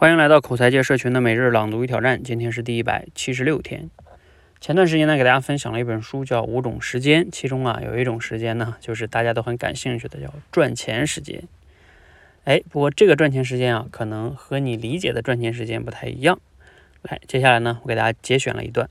[0.00, 3.90] 欢迎来到口才界社群的每日朗读与挑战，今天是第一百七十六天。
[4.58, 11.42] 前段时间呢，给大家分享了一本书，叫《五种时间》，其中啊有一种时间呢，就是大家都很感兴趣的，叫赚钱时间。
[12.44, 16.40] 哎，不过这个赚钱时间啊，可能和你理解的赚钱时间不太一样。
[17.02, 18.88] 来，接下来呢，我给大家节选了一段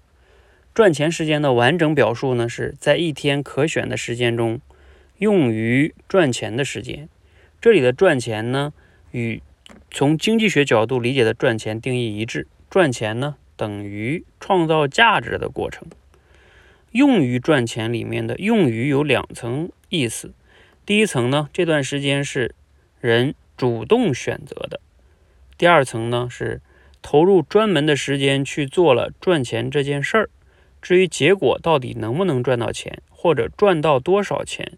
[0.75, 4.61] 赚钱时间的完整表述呢，是在一天可选的时间中
[5.17, 7.09] 用于赚钱的时间。
[7.59, 8.71] 这里的赚钱呢，
[9.09, 9.41] 与
[9.91, 15.87] 从经济学角度理解的赚钱定义一致，赚钱呢等于创造价值的过程。
[16.91, 20.33] 用于赚钱里面的用于有两层意思，
[20.85, 22.55] 第一层呢，这段时间是
[22.99, 24.79] 人主动选择的；
[25.57, 26.61] 第二层呢，是
[27.01, 30.29] 投入专门的时间去做了赚钱这件事儿。
[30.81, 34.77] 至于结果到底能不能赚到钱，或者赚到多少钱，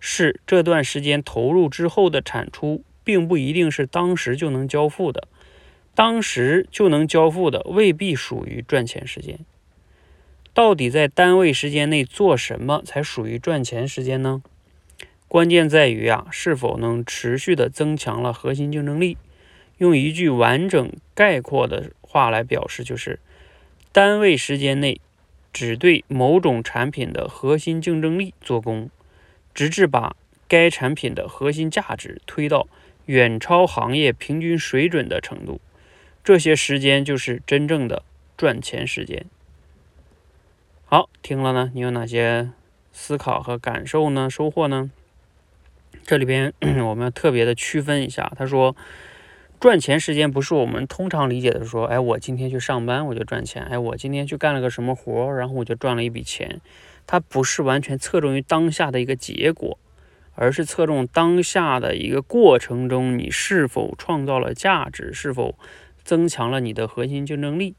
[0.00, 2.82] 是这段时间投入之后的产出。
[3.04, 5.28] 并不一定是当时就能交付的，
[5.94, 9.38] 当时就能交付的未必属于赚钱时间。
[10.54, 14.42] 到底在单位时间内做什么才属于赚钱时间呢？
[15.26, 19.16] 关键在于啊，是否能持续的增强了核心竞争力。
[19.78, 23.18] 用一句完整概括的话来表示，就是
[23.90, 25.00] 单位时间内
[25.52, 28.90] 只对某种产品的核心竞争力做功，
[29.54, 30.14] 直至把
[30.46, 32.68] 该产品的核心价值推到。
[33.06, 35.60] 远超行业平均水准的程度，
[36.22, 38.02] 这些时间就是真正的
[38.36, 39.24] 赚钱时间。
[40.84, 42.50] 好，听了呢，你有哪些
[42.92, 44.28] 思考和感受呢？
[44.28, 44.90] 收获呢？
[46.04, 46.52] 这里边
[46.86, 48.32] 我们要特别的区分一下。
[48.36, 48.76] 他说，
[49.58, 56.60] 赚钱时间不是我们通常理解的说，哎，我今天去上班我就赚钱，哎，我今天去干了个什么活，然后我就赚了一笔钱。
[57.06, 59.78] 它不是完全侧重于当下的一个结果。
[60.34, 65.58] 而是侧重当下的一个过程中，你是否创造了价值，是否
[66.02, 67.74] 增强了你的核心竞争力。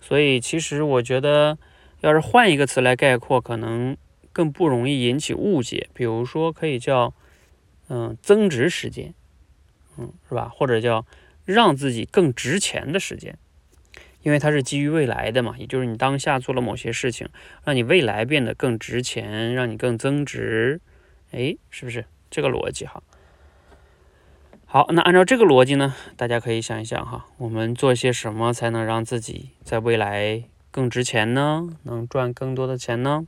[0.00, 1.58] 所以，其实我觉得，
[2.00, 3.96] 要是换一个词来概括，可能
[4.32, 5.88] 更不容易引起误解。
[5.92, 7.12] 比如说，可以叫
[7.88, 9.12] 嗯增值时间，
[9.98, 10.50] 嗯是吧？
[10.54, 11.04] 或者叫
[11.44, 13.36] 让自己更值钱的时间，
[14.22, 17.28] 因为它是基于未来的嘛，也就是你当下做了某些事情，
[17.64, 20.80] 让你未来变得更值钱，让你更增值。
[21.30, 23.02] 哎，是不是这个逻辑哈？
[24.66, 31.76] 好，那按照这个逻辑呢，大家可以想一想哈，我们做些什么才能让自己在未来更值钱呢？
[31.82, 33.26] 能赚更多的钱呢？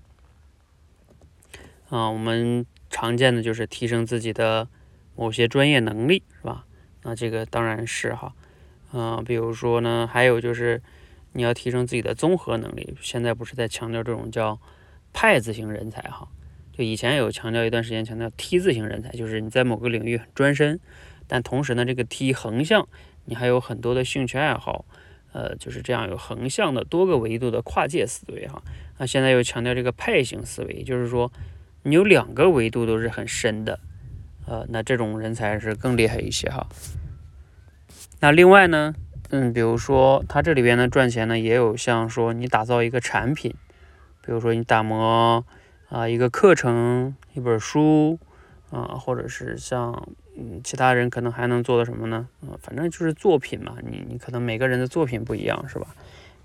[1.90, 4.68] 啊，我们常见的就是提升自己的
[5.16, 6.64] 某些专业能力，是吧？
[7.02, 8.34] 那这个当然是哈，
[8.92, 10.80] 嗯，比如说呢，还有就是
[11.32, 12.96] 你要提升自己的综合能力。
[13.00, 14.60] 现在不是在强调这种叫
[15.12, 16.28] 派字型人才哈？
[16.72, 20.80] 就以前有强调一段时间，强调 T 字型人才，就是你在某个领域很专深，
[21.26, 22.88] 但同时呢，这个 T 横向
[23.26, 24.86] 你还有很多的兴趣爱好，
[25.32, 28.62] 呃，就是这样有横向的多个维度的跨界思维哈。
[28.96, 31.30] 那现在又强调这个派型思维，就是说
[31.82, 33.78] 你有两个维度都是很深的，
[34.46, 36.66] 呃，那这种人才是更厉害一些哈。
[38.20, 38.94] 那另外呢，
[39.28, 43.54] 嗯，比如说他这里边呢赚钱呢，也有像说你打造一个产品，
[44.24, 45.44] 比如说你打磨。
[45.92, 48.18] 啊，一个课程，一本书，
[48.70, 52.26] 啊，或者是像嗯，其他人可能还能做的什么呢？
[52.40, 53.76] 啊，反正就是作品嘛。
[53.82, 55.88] 你你可能每个人的作品不一样，是吧？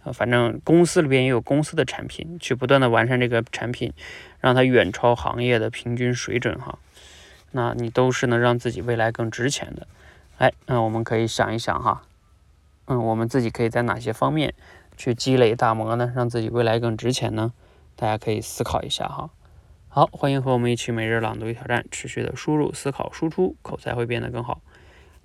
[0.04, 3.94] 啊，反正公司里边也有公司的产品，去不断的完善这个产品，
[4.42, 6.78] 让它远超行业的平均水准哈。
[7.52, 9.88] 那你都是能让自己未来更值钱的。
[10.40, 12.04] 哎，那我们可以想一想哈，
[12.88, 14.54] 嗯，我们自己可以在哪些方面
[14.98, 16.12] 去积累打磨呢？
[16.14, 17.54] 让自己未来更值钱呢？
[17.96, 19.30] 大家可以思考一下哈。
[19.98, 24.62] 好，欢迎和我们一起每日朗读与挑战，持续的输入、思考、输出，口才会变得更好。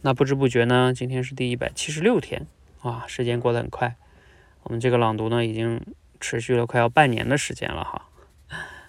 [0.00, 2.46] 那不知不觉呢，今天是第一百七十六天，
[2.80, 3.96] 哇，时间过得很快。
[4.62, 5.78] 我们这个朗读呢，已经
[6.20, 8.08] 持续了快要半年的时间了哈。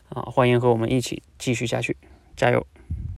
[0.07, 1.97] 啊，欢迎和我们一起继续下去，
[2.37, 2.65] 加油！